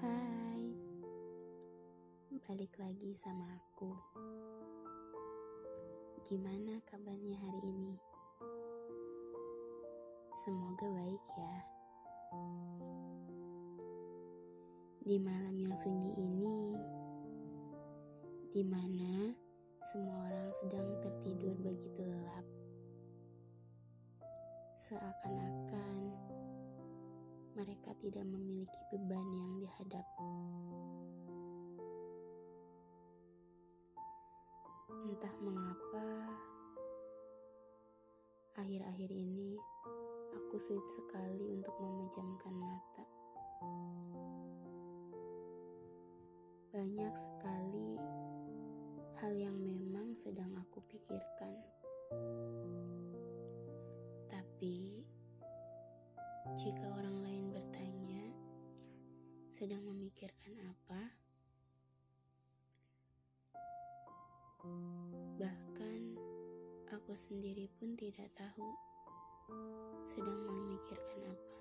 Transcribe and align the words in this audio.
Hai, 0.00 0.62
balik 2.44 2.76
lagi 2.76 3.16
sama 3.16 3.56
aku. 3.56 3.90
Gimana 6.28 6.76
kabarnya 6.84 7.40
hari 7.40 7.60
ini? 7.64 7.96
Semoga 10.44 10.86
baik 10.92 11.24
ya. 11.34 11.56
Di 15.06 15.16
malam 15.22 15.56
yang 15.56 15.76
sunyi 15.78 16.12
ini, 16.20 16.76
di 18.52 18.60
mana 18.60 19.32
semua 19.86 20.26
orang 20.26 20.50
sedang 20.60 20.88
tertidur 21.00 21.56
begitu 21.64 22.02
lelap, 22.04 22.46
seakan-akan 24.74 26.02
mereka 27.56 27.96
tidak 28.04 28.28
memiliki 28.28 28.80
beban 28.92 29.24
yang 29.32 29.52
dihadap. 29.56 30.04
Entah 34.92 35.34
mengapa, 35.40 36.06
akhir-akhir 38.60 39.08
ini 39.08 39.56
aku 40.36 40.60
sulit 40.60 40.84
sekali 40.92 41.48
untuk 41.56 41.72
memejamkan 41.80 42.54
mata. 42.60 43.04
Banyak 46.76 47.14
sekali 47.16 47.96
hal 49.16 49.32
yang 49.32 49.56
memang 49.56 50.12
sedang 50.12 50.52
aku 50.60 50.84
pikirkan. 50.92 51.56
Tapi, 54.28 55.00
jika 56.60 56.95
sedang 59.56 59.88
memikirkan 59.88 60.52
apa? 60.68 61.00
Bahkan, 65.40 66.02
aku 66.92 67.16
sendiri 67.16 67.64
pun 67.80 67.96
tidak 67.96 68.28
tahu 68.36 68.68
sedang 70.12 70.44
memikirkan 70.44 71.32
apa. 71.32 71.56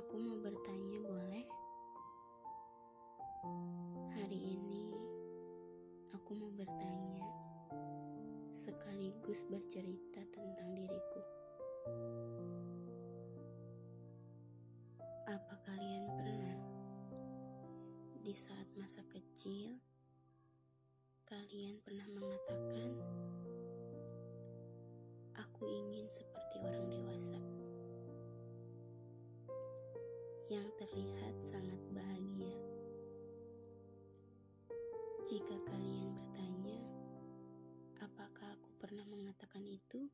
Aku 0.00 0.16
mau 0.16 0.40
bertanya, 0.40 1.12
boleh? 1.12 1.44
Hari 4.16 4.40
ini 4.48 4.96
aku 6.16 6.40
mau 6.40 6.48
bertanya 6.56 7.28
sekaligus 8.56 9.44
bercerita 9.44 10.24
tentang 10.32 10.72
diriku. 10.72 11.20
Apa 15.34 15.58
kalian 15.66 16.06
pernah 16.14 16.58
di 18.22 18.30
saat 18.30 18.70
masa 18.78 19.02
kecil 19.10 19.82
kalian 21.26 21.82
pernah 21.82 22.06
mengatakan 22.06 22.94
aku 25.34 25.66
ingin 25.66 26.06
seperti 26.14 26.62
orang 26.62 26.86
dewasa 26.86 27.40
yang 30.54 30.70
terlihat 30.78 31.34
sangat 31.42 31.82
bahagia? 31.90 32.54
Jika 35.26 35.58
kalian 35.66 36.14
bertanya, 36.14 36.78
apakah 38.06 38.54
aku 38.54 38.70
pernah 38.78 39.02
mengatakan 39.10 39.66
itu? 39.66 40.06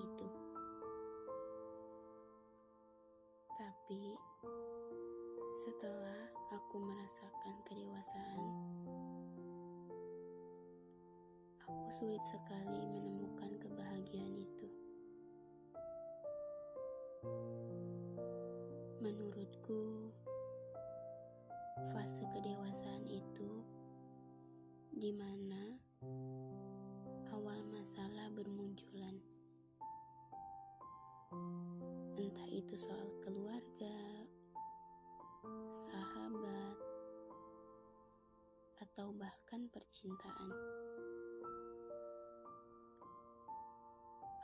Itu. 0.00 0.28
Tapi 3.54 4.02
setelah 5.64 6.20
aku 6.50 6.76
merasakan 6.82 7.56
kedewasaan, 7.68 8.52
aku 11.62 11.88
sulit 12.00 12.24
sekali 12.26 12.82
menemukan 12.90 13.52
kebahagiaan 13.60 14.34
itu. 14.40 14.68
Menurutku, 19.04 20.10
fase 21.92 22.24
kedewasaan 22.32 23.04
itu 23.06 23.50
di 24.94 25.12
mana 25.12 25.43
itu 32.54 32.78
soal 32.78 33.10
keluarga, 33.18 33.98
sahabat, 35.90 36.78
atau 38.78 39.10
bahkan 39.18 39.66
percintaan. 39.74 40.54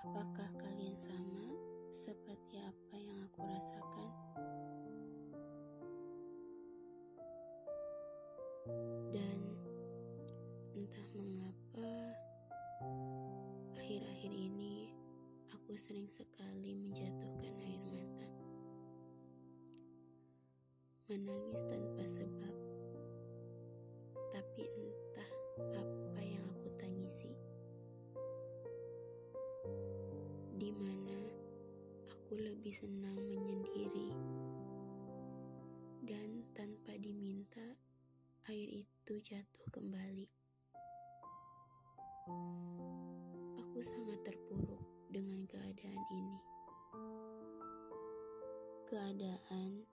Apakah 0.02 0.50
kalian 0.58 0.98
sama 0.98 1.54
seperti 1.94 2.58
apa 2.58 2.96
yang 2.98 3.22
aku 3.30 3.46
rasakan? 3.46 4.10
Dan 9.14 9.38
entah 10.74 11.08
mengapa, 11.14 11.94
akhir-akhir 13.78 14.32
ini 14.34 14.90
aku 15.54 15.78
sering 15.78 16.10
sekali 16.10 16.74
menjatuhkan 16.74 17.39
Menangis 21.10 21.66
tanpa 21.66 22.06
sebab. 22.06 22.54
Tapi 24.30 24.62
entah 24.62 25.30
apa 25.74 26.20
yang 26.22 26.46
aku 26.54 26.70
tangisi. 26.78 27.34
Di 30.54 30.70
mana 30.70 31.18
aku 32.14 32.38
lebih 32.38 32.70
senang 32.70 33.18
menyendiri. 33.26 34.14
Dan 36.06 36.46
tanpa 36.54 36.94
diminta, 36.94 37.74
air 38.46 38.70
itu 38.70 39.18
jatuh 39.18 39.66
kembali. 39.74 40.30
Aku 43.58 43.82
sangat 43.82 44.30
terpuruk 44.30 45.10
dengan 45.10 45.42
keadaan 45.50 46.02
ini. 46.14 46.38
Keadaan 48.86 49.89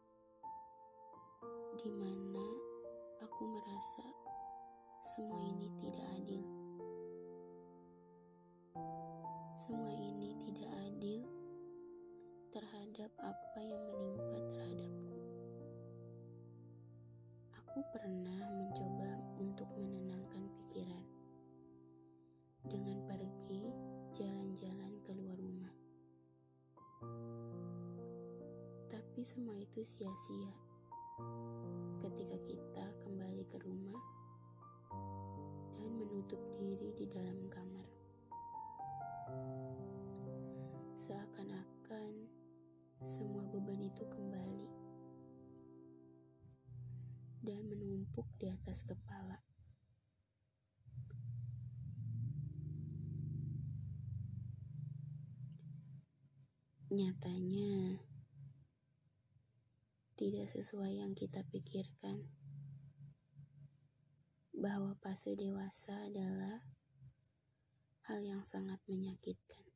di 1.78 1.90
mana 1.94 2.46
aku 3.22 3.42
merasa 3.48 4.06
semua 5.16 5.42
ini 5.46 5.70
tidak 5.78 6.08
adil. 6.18 6.44
Semua 9.58 9.94
ini 9.94 10.34
tidak 10.46 10.72
adil 10.90 11.22
terhadap 12.50 13.12
apa 13.22 13.60
yang 13.62 13.84
menimpa 13.94 14.38
terhadapku. 14.52 15.18
Aku 17.62 17.80
pernah 17.94 18.42
mencoba 18.58 19.12
untuk 19.38 19.70
menenangkan 19.78 20.44
pikiran 20.50 21.08
dengan 22.66 22.98
pergi 23.06 23.64
jalan-jalan 24.18 24.98
keluar 25.06 25.38
rumah. 25.38 25.76
Tapi 28.90 29.22
semua 29.22 29.58
itu 29.62 29.86
sia-sia 29.86 30.67
ketika 31.98 32.38
kita 32.46 32.86
kembali 33.02 33.42
ke 33.50 33.58
rumah 33.66 34.02
dan 35.82 35.92
menutup 35.98 36.38
diri 36.54 36.94
di 36.94 37.10
dalam 37.10 37.50
kamar. 37.50 37.90
Seakan-akan 40.94 42.14
semua 43.02 43.42
beban 43.50 43.82
itu 43.82 44.06
kembali 44.06 44.70
dan 47.42 47.66
menumpuk 47.66 48.30
di 48.38 48.54
atas 48.54 48.86
kepala. 48.86 49.42
Nyatanya, 56.94 58.06
tidak 60.18 60.50
sesuai 60.50 60.98
yang 60.98 61.14
kita 61.14 61.46
pikirkan, 61.54 62.18
bahwa 64.58 64.98
fase 64.98 65.38
dewasa 65.38 65.94
adalah 66.10 66.58
hal 68.10 68.26
yang 68.26 68.42
sangat 68.42 68.82
menyakitkan. 68.90 69.67